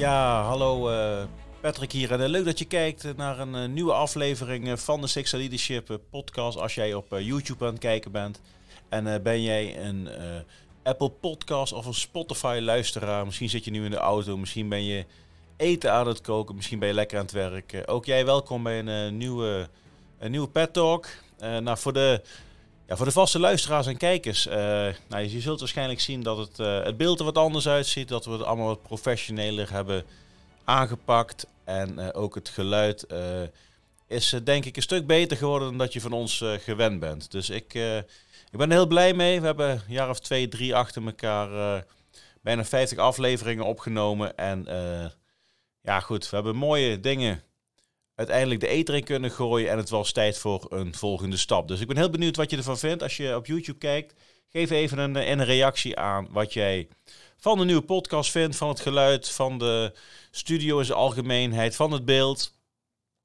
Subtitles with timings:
[0.00, 1.22] Ja, hallo uh,
[1.60, 2.12] Patrick hier.
[2.12, 6.58] En uh, leuk dat je kijkt naar een nieuwe aflevering van de Six Leadership podcast.
[6.58, 8.40] Als jij op YouTube aan het kijken bent.
[8.88, 10.08] En ben jij een
[10.82, 13.24] Apple podcast of een Spotify luisteraar.
[13.24, 14.36] Misschien zit je nu in de auto.
[14.36, 15.04] Misschien ben je
[15.56, 16.54] eten aan het koken.
[16.54, 17.82] Misschien ben je lekker aan het werk.
[17.86, 19.68] ook jij welkom bij een, nieuwe,
[20.18, 21.06] een nieuwe Pet Talk.
[21.38, 22.22] nou, voor de
[22.90, 24.54] ja, voor de vaste luisteraars en kijkers, uh,
[25.08, 28.08] nou, je zult waarschijnlijk zien dat het, uh, het beeld er wat anders uitziet.
[28.08, 30.04] Dat we het allemaal wat professioneler hebben
[30.64, 31.46] aangepakt.
[31.64, 33.06] En uh, ook het geluid
[34.06, 37.30] is denk ik een stuk beter geworden dan dat je van ons gewend bent.
[37.30, 37.74] Dus ik,
[38.50, 39.40] ik ben er heel blij mee.
[39.40, 41.84] We hebben een jaar of twee, drie achter elkaar
[42.42, 44.36] bijna 50 afleveringen opgenomen.
[44.36, 44.66] En
[45.82, 47.42] ja goed, we hebben mooie dingen
[48.20, 49.70] uiteindelijk de eter in kunnen gooien.
[49.70, 51.68] En het was tijd voor een volgende stap.
[51.68, 53.02] Dus ik ben heel benieuwd wat je ervan vindt.
[53.02, 54.14] Als je op YouTube kijkt,
[54.48, 56.88] geef even een, een reactie aan wat jij
[57.36, 58.56] van de nieuwe podcast vindt.
[58.56, 59.92] Van het geluid, van de
[60.30, 62.58] studio in zijn algemeenheid, van het beeld.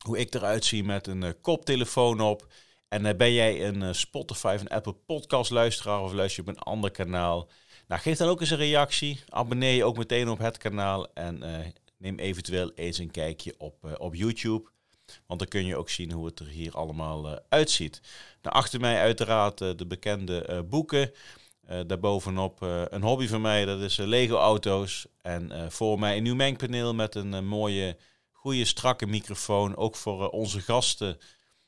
[0.05, 2.47] Hoe ik eruit zie met een uh, koptelefoon op.
[2.87, 6.63] En uh, ben jij een Spotify of Apple podcast luisteraar of luister je op een
[6.63, 7.49] ander kanaal?
[7.87, 9.23] Nou, geef dan ook eens een reactie.
[9.29, 11.13] Abonneer je ook meteen op het kanaal.
[11.13, 11.43] En
[11.97, 14.73] neem eventueel eens een kijkje op, op YouTube.
[15.25, 18.01] Want dan kun je ook zien hoe het er hier allemaal uh, uitziet.
[18.41, 21.11] Nou, achter mij uiteraard uh, de bekende uh, boeken.
[21.87, 25.05] daarbovenop een hobby van mij, dat is Lego auto's.
[25.21, 27.97] En voor mij een nieuw mengpaneel met een mooie,
[28.31, 29.75] goede, strakke microfoon.
[29.75, 31.17] Ook voor onze gasten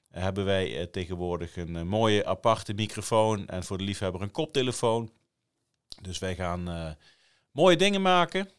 [0.10, 3.48] hebben wij tegenwoordig een mooie aparte microfoon.
[3.48, 5.12] En voor de liefhebber een koptelefoon.
[6.02, 6.96] Dus wij gaan
[7.52, 8.50] mooie dingen maken.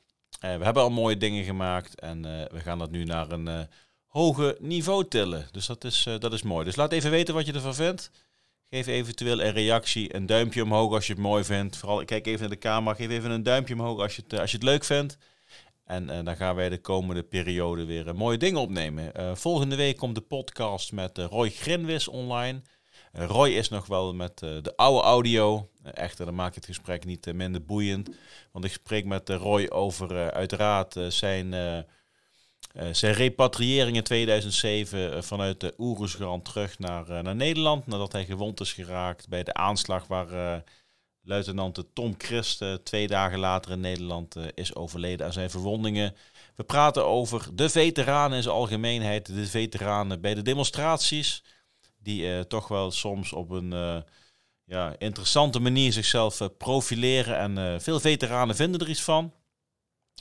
[0.41, 2.01] we hebben al mooie dingen gemaakt.
[2.01, 3.69] En we gaan dat nu naar een
[4.09, 5.49] hoge niveau tillen.
[5.51, 6.65] Dus dat is, uh, dat is mooi.
[6.65, 8.11] Dus laat even weten wat je ervan vindt.
[8.71, 11.77] Geef eventueel een reactie, een duimpje omhoog als je het mooi vindt.
[11.77, 14.41] Vooral kijk even naar de camera, geef even een duimpje omhoog als je het, eh,
[14.41, 15.17] als je het leuk vindt.
[15.85, 19.37] En uh, dan gaan wij de komende periode weer mooie dingen opnemen.
[19.37, 22.63] volgende week komt de podcast met Roy Grinwis online.
[23.13, 25.69] Roy is nog wel met de oude audio.
[25.83, 28.11] echter, dan maakt het gesprek niet minder boeiend.
[28.53, 31.55] Want ik spreek met Roy over uiteraard zijn
[32.93, 35.75] zijn repatriëring in 2007 uh, vanuit de
[36.43, 37.87] terug naar, uh, naar Nederland.
[37.87, 40.57] Nadat hij gewond is geraakt bij de aanslag waar uh,
[41.23, 46.15] luitenant Tom Christ twee dagen later in Nederland is overleden aan zijn verwondingen.
[46.57, 49.27] We praten over de veteranen in zijn algemeenheid.
[49.27, 51.43] De veteranen bij de demonstraties.
[52.03, 54.05] Die toch wel soms op een
[54.65, 57.39] ja, interessante manier zichzelf profileren.
[57.39, 59.33] En veel veteranen vinden er iets van.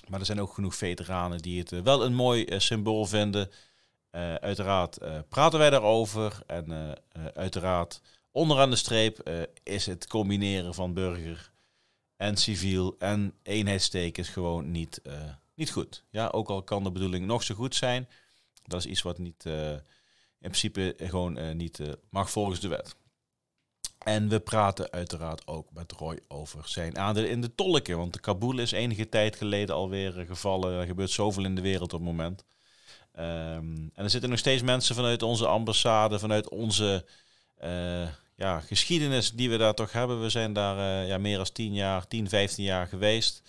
[0.08, 3.52] Maar er zijn ook genoeg veteranen die het eh, wel een mooi eh, symbool vinden.
[4.12, 4.97] Uh, uiteraard
[5.30, 6.40] praten wij daarover.
[6.46, 6.97] En
[7.34, 9.30] uiteraard onderaan de streep
[9.63, 11.52] is het combineren van burger
[12.16, 15.02] en civiel en eenheidstekens gewoon niet,
[15.56, 16.03] niet goed.
[16.09, 18.09] Ja, ook al kan de bedoeling nog zo goed zijn.
[18.63, 19.81] Dat is iets wat niet, in
[20.40, 22.96] principe gewoon niet mag volgens de wet.
[23.97, 27.97] En we praten uiteraard ook met Roy over zijn aandelen in de tolken.
[27.97, 30.80] Want de Kabul is enige tijd geleden alweer gevallen.
[30.80, 32.46] Er gebeurt zoveel in de wereld op het moment.
[33.19, 37.06] Um, en er zitten nog steeds mensen vanuit onze ambassade, vanuit onze
[37.63, 40.22] uh, ja, geschiedenis die we daar toch hebben.
[40.22, 43.41] We zijn daar uh, ja, meer dan 10 jaar, 10, 15 jaar geweest.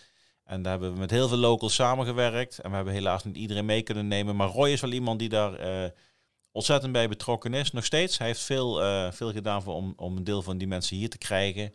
[0.45, 2.59] En daar hebben we met heel veel locals samengewerkt.
[2.59, 4.37] En we hebben helaas niet iedereen mee kunnen nemen.
[4.37, 5.93] Maar Roy is wel iemand die daar
[6.59, 7.73] ontzettend bij betrokken is.
[7.73, 8.19] Nog steeds.
[8.19, 11.11] Hij heeft veel, uh, veel gedaan voor, om, om een deel van die mensen hier
[11.11, 11.75] te krijgen.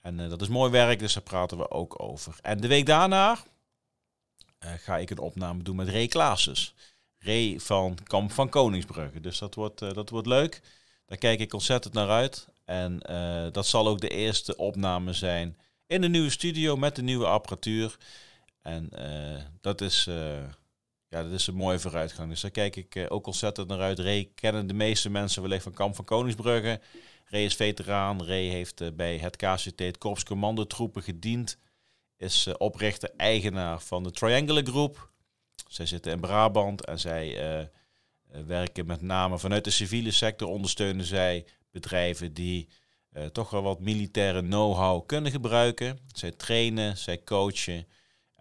[0.00, 2.36] En uh, dat is mooi werk, dus daar praten we ook over.
[2.42, 3.32] En de week daarna
[4.64, 6.54] uh, ga ik een opname doen met Ray Klaassen.
[7.18, 9.20] Ray van Kamp van Koningsbrugge.
[9.20, 10.60] Dus dat wordt, dat wordt leuk.
[11.06, 12.48] Daar kijk ik ontzettend naar uit.
[12.64, 12.98] En
[13.52, 17.96] dat zal ook de eerste opname zijn in de nieuwe studio met de nieuwe apparatuur.
[18.62, 18.90] En
[19.60, 20.08] dat is
[21.12, 22.28] ja, dat is een mooie vooruitgang.
[22.28, 23.98] Dus daar kijk ik uh, ook ontzettend naar uit.
[23.98, 26.80] Ray kennen de meeste mensen wellicht van Kamp van Koningsbrugge.
[27.24, 28.24] Ray is veteraan.
[28.24, 31.58] Ray heeft uh, bij het KCT, het Korps Commandotroepen, gediend.
[32.16, 35.10] Is uh, oprichter, eigenaar van de Triangular Groep.
[35.68, 37.70] Zij zitten in Brabant en zij
[38.46, 40.48] werken met name vanuit de civiele sector.
[40.48, 42.68] Ondersteunen zij bedrijven die
[43.32, 45.98] toch wel wat militaire know-how kunnen gebruiken.
[46.12, 47.86] Zij trainen, zij coachen.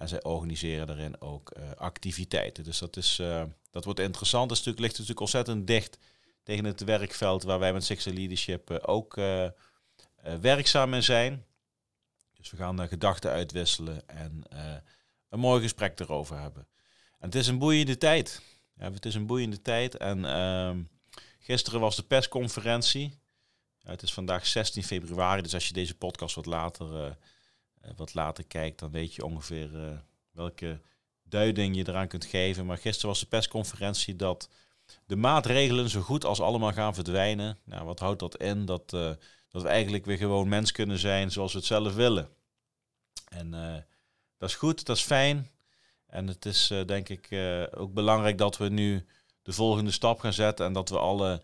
[0.01, 2.63] En zij organiseren daarin ook uh, activiteiten.
[2.63, 4.50] Dus dat, is, uh, dat wordt interessant.
[4.50, 5.98] Dat stuk ligt natuurlijk ontzettend dicht
[6.44, 9.19] tegen het werkveld waar wij met Sexual Leadership uh, ook
[10.42, 11.45] werkzaam in zijn.
[12.33, 14.44] Dus we gaan gedachten uitwisselen en
[15.30, 16.68] een mooi gesprek erover hebben.
[17.19, 18.42] En het is een boeiende tijd.
[18.75, 19.98] Ja, het is een boeiende tijd.
[19.98, 20.81] En ehm,
[21.39, 23.19] gisteren was de persconferentie.
[23.77, 27.12] Ja, het is vandaag 16 februari, dus als je deze podcast wat later eh,
[27.95, 29.98] wat later kijkt, dan weet je ongeveer eh,
[30.31, 30.81] welke
[31.24, 32.66] duiding je eraan kunt geven.
[32.66, 34.50] Maar gisteren was de persconferentie dat
[35.06, 37.57] de maatregelen zo goed als allemaal gaan verdwijnen.
[37.63, 38.66] Nou, wat houdt dat in?
[38.66, 39.12] Dat, uh,
[39.50, 42.30] dat we eigenlijk weer gewoon mens kunnen zijn zoals we het zelf willen.
[43.28, 43.51] En
[44.38, 45.50] dat is goed, dat is fijn.
[46.07, 47.30] En het is denk ik
[47.75, 49.06] ook belangrijk dat we nu
[49.42, 51.42] de volgende stap gaan zetten en dat we alle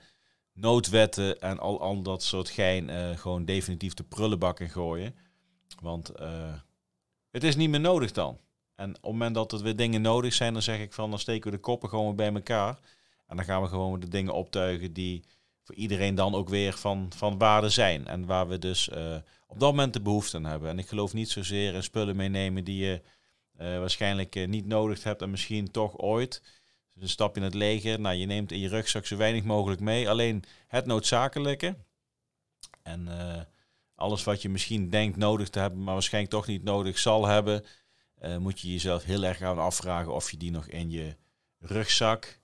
[0.54, 5.16] noodwetten en al, al dat soort gein gewoon definitief de prullenbak in gooien.
[5.82, 6.12] Want
[7.32, 8.40] het is niet meer nodig dan.
[8.76, 11.20] En op het moment dat er weer dingen nodig zijn, dan zeg ik van dan
[11.20, 12.80] steken we de koppen gewoon bij elkaar.
[13.28, 15.24] En dan gaan we gewoon de dingen optuigen die
[15.64, 18.08] voor iedereen dan ook weer van, van waarde zijn.
[18.08, 19.16] En waar we dus uh,
[19.48, 20.70] op dat moment de behoefte aan hebben.
[20.70, 23.02] En ik geloof niet zozeer in spullen meenemen die je
[23.62, 26.42] uh, waarschijnlijk niet nodig hebt en misschien toch ooit.
[26.94, 28.00] Dus een stap in het leger.
[28.00, 30.10] Nou, je neemt in je rugzak zo weinig mogelijk mee.
[30.10, 31.76] Alleen het noodzakelijke.
[32.84, 33.08] En
[33.98, 37.66] alles wat je misschien denkt nodig te hebben, maar waarschijnlijk toch niet nodig zal hebben,
[38.40, 41.16] moet je jezelf heel erg gaan afvragen of je die nog in je
[41.60, 42.40] rugzak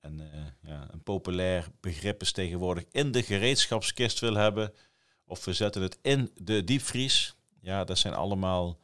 [0.00, 4.74] en uh, ja, een populair begrip is tegenwoordig in de gereedschapskist wil hebben.
[5.24, 7.36] Of we zetten het in de diepvries.
[7.60, 8.78] Ja, dat zijn allemaal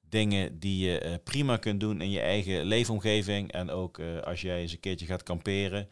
[0.00, 3.52] dingen die je uh, prima kunt doen in je eigen leefomgeving.
[3.52, 5.88] En ook als jij eens een keertje gaat kamperen.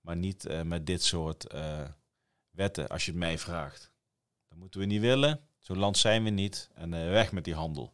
[0.00, 1.46] Maar niet met dit soort
[2.50, 3.90] wetten, als je het mij vraagt.
[4.58, 5.40] Moeten we niet willen.
[5.60, 6.68] Zo'n land zijn we niet.
[6.74, 7.92] En weg met die handel.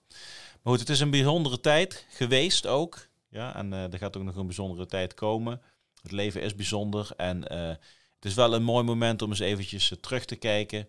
[0.62, 3.08] Maar goed, het is een bijzondere tijd geweest ook.
[3.28, 5.62] Ja, en er gaat ook nog een bijzondere tijd komen.
[6.02, 7.68] Het leven is bijzonder en uh,
[8.14, 10.88] het is wel een mooi moment om eens eventjes terug te kijken.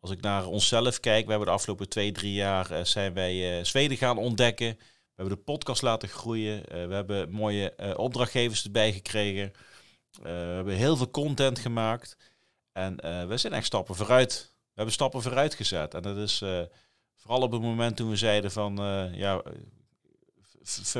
[0.00, 3.96] Als ik naar onszelf kijk, we hebben de afgelopen twee, drie jaar zijn wij Zweden
[3.96, 4.76] gaan ontdekken.
[4.76, 6.62] We hebben de podcast laten groeien.
[6.88, 9.52] we hebben mooie opdrachtgevers erbij gekregen.
[10.22, 12.16] we hebben heel veel content gemaakt.
[12.72, 12.96] En
[13.28, 14.50] we zijn echt stappen vooruit.
[14.54, 15.94] We hebben stappen vooruit gezet.
[15.94, 16.42] En dat is
[17.16, 18.76] vooral op het moment toen we zeiden van
[19.14, 19.42] ja,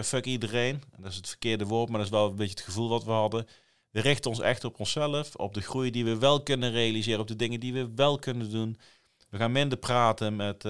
[0.02, 0.82] fuck iedereen.
[0.96, 3.10] Dat is het verkeerde woord, maar dat is wel een beetje het gevoel wat we
[3.10, 3.46] hadden.
[3.90, 7.28] We richten ons echt op onszelf, op de groei die we wel kunnen realiseren, op
[7.28, 8.78] de dingen die we wel kunnen doen.
[9.28, 10.64] We gaan minder praten met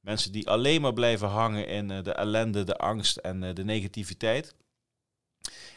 [0.00, 4.54] mensen die alleen maar blijven hangen in de ellende, de angst en de negativiteit.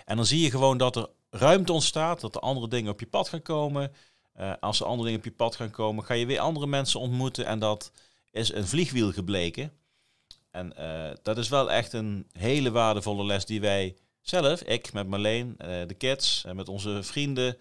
[0.05, 3.07] En dan zie je gewoon dat er ruimte ontstaat, dat er andere dingen op je
[3.07, 3.91] pad gaan komen.
[4.59, 7.45] Als er andere dingen op je pad gaan komen, ga je weer andere mensen ontmoeten.
[7.45, 7.91] En dat
[8.31, 9.73] is een vliegwiel gebleken.
[10.51, 15.07] En uh, dat is wel echt een hele waardevolle les die wij zelf, ik met
[15.07, 17.57] Marleen, uh, de kids en met onze vrienden,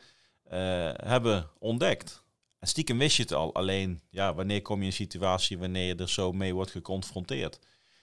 [0.96, 2.22] hebben ontdekt.
[2.58, 3.54] En stiekem wist je het al.
[3.54, 7.58] Alleen, ja, wanneer kom je in een situatie wanneer je er zo mee wordt geconfronteerd?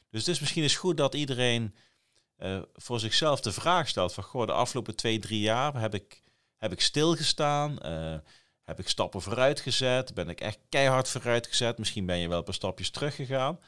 [0.10, 1.76] Dus het is misschien eens goed dat iedereen
[2.74, 6.24] voor zichzelf de vraag stelt van, goh, de afgelopen twee, drie jaar heb ik,
[6.58, 7.78] heb ik stilgestaan,
[8.68, 12.38] heb ik stappen vooruit gezet, ben ik echt keihard vooruit gezet, misschien ben je wel
[12.38, 13.60] een paar stapjes teruggegaan.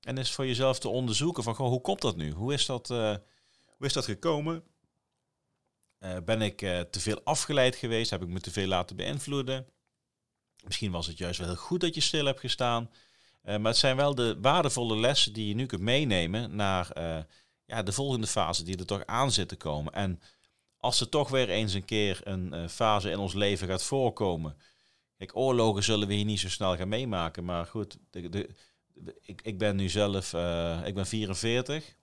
[0.00, 2.30] En is voor jezelf te onderzoeken van goh, hoe komt dat nu?
[2.30, 3.16] Hoe is dat, uh,
[3.76, 4.64] hoe is dat gekomen?
[6.00, 8.10] Uh, ben ik uh, te veel afgeleid geweest?
[8.10, 9.66] Heb ik me te veel laten beïnvloeden?
[10.64, 12.90] Misschien was het juist wel heel goed dat je stil hebt gestaan.
[13.42, 16.88] maar het zijn wel de waardevolle lessen die je nu kunt meenemen naar
[17.66, 19.92] ja, de volgende fase die er toch aan zit te komen.
[19.92, 20.20] En
[20.84, 24.56] als er toch weer eens een keer een fase in ons leven gaat voorkomen.
[25.16, 27.44] Kijk, oorlogen zullen we hier niet zo snel gaan meemaken.
[27.44, 28.48] Maar goed, de, de,
[29.20, 31.96] ik, ik ben nu zelf, uh, ik ben 44.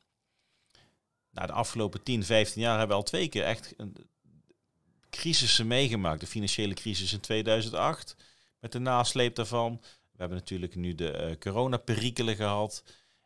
[1.31, 3.95] Nou, de afgelopen 10, 15 jaar hebben we al twee keer echt een,
[5.09, 6.19] crisissen meegemaakt.
[6.19, 8.15] De financiële crisis in 2008,
[8.59, 9.79] met de nasleep daarvan.
[9.81, 12.83] We hebben natuurlijk nu de uh, coronaperikelen gehad.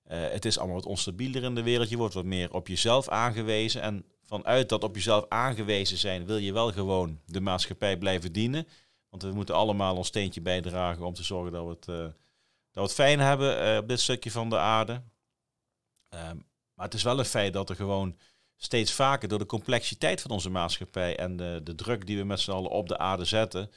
[0.08, 1.90] Het is allemaal wat onstabieler in de wereld.
[1.90, 3.82] Je wordt wat meer op jezelf aangewezen.
[3.82, 8.68] En vanuit dat op jezelf aangewezen zijn, wil je wel gewoon de maatschappij blijven dienen.
[9.10, 12.14] Want we moeten allemaal ons steentje bijdragen om te zorgen dat we het
[12.76, 14.94] dat we het fijn hebben uh, op dit stukje van de aarde.
[16.10, 18.18] Um, maar het is wel een feit dat er gewoon
[18.56, 22.40] steeds vaker door de complexiteit van onze maatschappij en de, de druk die we met
[22.40, 23.72] z'n allen op de aarde zetten,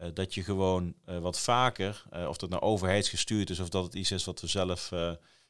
[0.00, 4.10] uh, dat je gewoon wat vaker, of dat nou overheidsgestuurd is of dat het iets
[4.10, 4.92] is wat we zelf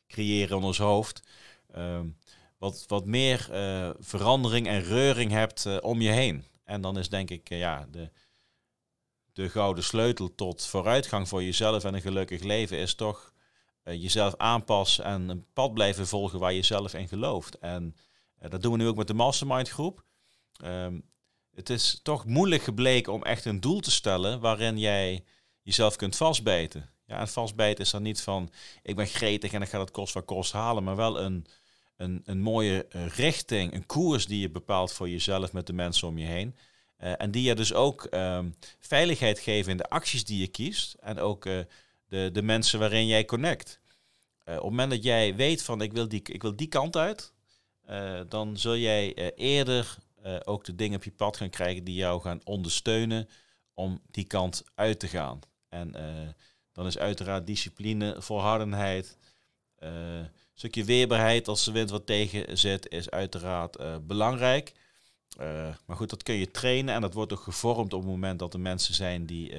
[0.07, 1.23] creëren in ons hoofd,
[1.77, 2.17] um,
[2.61, 3.49] wat, wat meer
[3.99, 6.45] verandering en reuring hebt om je heen.
[6.65, 8.11] En dan is denk ik ja, de,
[9.33, 13.33] de gouden sleutel tot vooruitgang voor jezelf en een gelukkig leven is toch
[13.83, 17.59] jezelf aanpassen en een pad blijven volgen waar je zelf in gelooft.
[17.59, 17.97] En
[18.49, 20.05] dat doen we nu ook met de Mastermind groep.
[20.65, 21.11] Um,
[21.55, 25.25] het is toch moeilijk gebleken om echt een doel te stellen waarin jij
[25.63, 26.91] jezelf kunt vastbijten.
[27.07, 28.53] Ja, en vastbijten is dan niet van
[28.83, 31.47] ik ben gretig en ik ga het kost wat kost halen, maar wel een,
[32.01, 36.09] een, een mooie eh, richting, een koers die je bepaalt voor jezelf met de mensen
[36.09, 36.57] om je heen.
[37.03, 40.95] Uh, en die je dus ook um, veiligheid geven in de acties die je kiest.
[40.95, 41.61] En ook uh,
[42.09, 43.81] de, de mensen waarin jij connect.
[44.45, 47.33] Op het moment dat jij weet van ik wil die, ik wil die kant uit.
[48.29, 49.97] dan zul jij eerder
[50.45, 53.29] ook de dingen op je pad gaan krijgen die jou gaan ondersteunen
[53.75, 55.41] om die kant uit te gaan.
[55.69, 55.95] En
[56.73, 59.19] dan is uiteraard discipline, volhardenheid,
[60.61, 64.73] stukje weerbaarheid als de wind wat tegen zit, is uiteraard belangrijk.
[65.87, 68.55] maar goed, dat kun je trainen en dat wordt ook gevormd op het moment dat
[68.55, 69.55] er mensen zijn die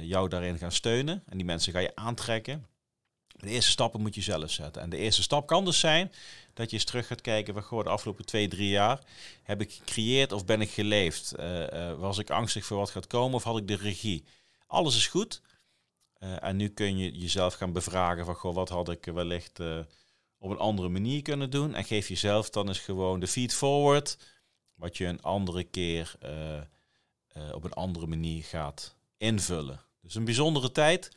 [0.00, 1.22] jou daarin gaan steunen.
[1.28, 2.66] En die mensen ga je aantrekken.
[3.26, 4.82] De eerste stappen moet je zelf zetten.
[4.82, 6.12] En de eerste stap kan dus zijn
[6.54, 9.00] dat je eens terug gaat kijken van goh, de afgelopen twee, drie jaar
[9.42, 11.32] heb ik gecreëerd of ben ik geleefd?
[11.96, 14.24] Was ik angstig voor wat gaat komen of had ik de regie?
[14.66, 15.40] Alles is goed.
[16.20, 19.60] Uh, en nu kun je jezelf gaan bevragen van goh, wat had ik wellicht
[20.38, 21.74] op een andere manier kunnen doen?
[21.74, 24.18] En geef jezelf dan eens gewoon de feed forward,
[24.74, 26.16] wat je een andere keer
[27.52, 29.80] op een andere manier gaat invullen.
[30.00, 31.10] Dus een bijzondere tijd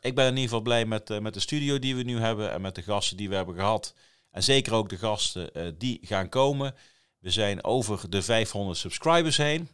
[0.00, 2.60] ik ben in ieder geval blij met, met de studio die we nu hebben en
[2.60, 3.94] met de gasten die we hebben gehad.
[4.30, 6.74] En zeker ook de gasten die gaan komen.
[7.18, 9.68] We zijn over de 500 subscribers heen.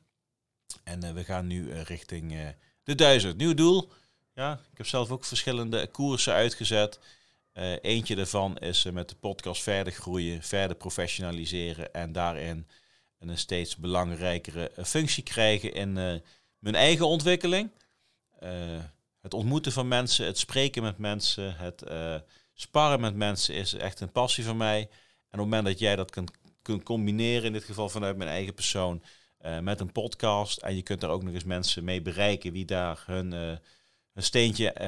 [0.85, 3.37] En we gaan nu richting de 1000.
[3.37, 3.93] Nieuw doel.
[4.35, 6.99] Ja, ik heb zelf ook verschillende koersen uitgezet.
[7.81, 12.67] eentje daarvan is met de podcast verder groeien, verder professionaliseren en daarin
[13.19, 15.93] een steeds belangrijkere functie krijgen in
[16.59, 17.71] mijn eigen ontwikkeling
[19.21, 21.85] het ontmoeten van mensen, het spreken met mensen, het
[22.53, 24.81] sparren met mensen is echt een passie van mij.
[24.81, 24.91] En op
[25.31, 29.03] het moment dat jij dat kunt, combineren, in dit geval vanuit mijn eigen persoon,
[29.61, 30.59] met een podcast.
[30.59, 33.61] En je kunt daar ook nog eens mensen mee bereiken wie daar hun,
[34.15, 34.81] een steentje,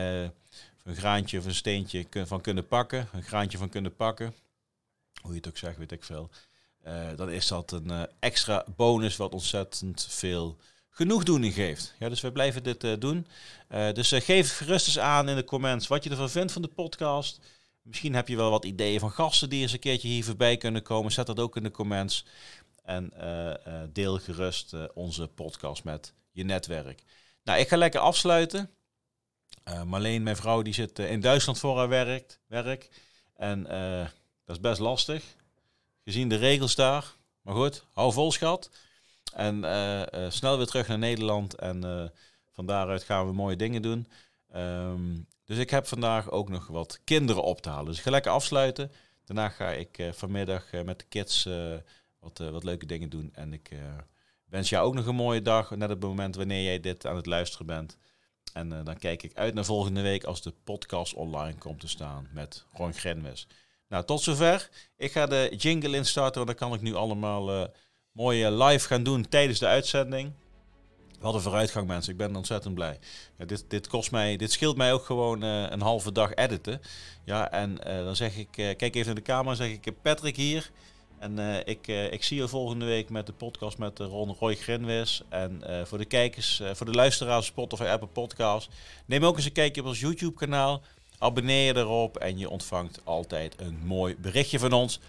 [0.85, 3.09] een graantje of een steentje van kunnen pakken.
[3.13, 4.35] Een graantje van kunnen pakken.
[5.21, 6.31] Hoe je het ook zegt, weet ik veel.
[7.17, 10.57] dan is dat een extra bonus wat ontzettend veel
[10.91, 11.95] genoegdoening geeft.
[11.99, 13.27] Ja, dus wij blijven dit doen.
[13.69, 17.41] Dus geef gerust eens aan in de comments wat je ervan vindt van de podcast.
[17.83, 20.83] Misschien heb je wel wat ideeën van gasten die eens een keertje hier voorbij kunnen
[20.83, 21.13] komen.
[21.13, 22.25] Zet dat ook in de comments.
[22.83, 23.13] En
[23.93, 27.03] deel gerust onze podcast met je netwerk.
[27.45, 28.71] Nou, ik ga lekker afsluiten.
[29.85, 32.39] Marleen, mijn vrouw, die zit in Duitsland voor haar werk.
[32.47, 32.89] werk.
[33.37, 33.63] En
[34.45, 35.25] dat is best lastig.
[36.05, 37.15] Gezien de regels daar.
[37.43, 38.71] Maar goed, hou vol schat.
[39.35, 41.55] En eh, eh, snel weer terug naar Nederland.
[41.55, 42.05] En eh,
[42.51, 44.09] van daaruit gaan we mooie dingen doen.
[44.51, 47.87] Ehm, dus ik heb vandaag ook nog wat kinderen op te halen.
[47.87, 48.93] Dus ik ga lekker afsluiten.
[49.25, 51.49] Daarna ga ik vanmiddag met de kids
[52.19, 53.31] wat, wat leuke dingen doen.
[53.35, 53.71] En ik
[54.45, 55.71] wens jou ook nog een mooie dag.
[55.71, 57.97] Net op het moment wanneer jij dit aan het luisteren bent.
[58.53, 62.29] En dan kijk ik uit naar volgende week als de podcast online komt te staan
[62.33, 63.47] met Ron Grenwes.
[63.89, 64.71] Nou, tot zover.
[64.97, 67.69] Ik ga de jingle instarten, want dan kan ik nu allemaal
[68.13, 70.33] mooie live gaan doen tijdens de uitzending.
[71.25, 72.99] Wat een vooruitgang mensen, ik ben ontzettend blij.
[73.39, 76.81] Ja, dit, dit, kost mij, dit scheelt mij ook gewoon uh, een halve dag editen.
[77.25, 80.37] Ja, en uh, dan zeg ik, uh, kijk even naar de camera, zeg ik Patrick
[80.37, 80.71] hier.
[81.25, 85.23] En ik, ik zie je volgende week met de podcast met Ron Roy Grinwis.
[85.29, 88.69] En voor de kijkers, voor de luisteraars Spotify, Apple Podcast.
[89.07, 90.83] Neem ook eens een kijkje op ons YouTube kanaal.
[91.19, 95.01] Abonneer je erop en je ontvangt altijd een mooi berichtje van ons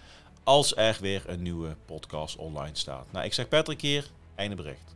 [0.43, 3.05] als er weer een nieuwe podcast online staat.
[3.11, 4.94] Nou, ik zeg Patrick hier, einde bericht.